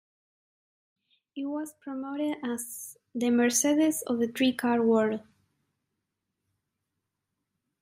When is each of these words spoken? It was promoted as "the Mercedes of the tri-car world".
It 1.37 1.45
was 1.45 1.75
promoted 1.79 2.37
as 2.43 2.97
"the 3.13 3.29
Mercedes 3.29 4.01
of 4.07 4.17
the 4.17 4.25
tri-car 4.29 4.81
world". 4.83 5.21